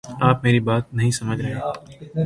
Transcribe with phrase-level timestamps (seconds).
[0.03, 1.53] آپ میری بات نہیں سمجھ رہے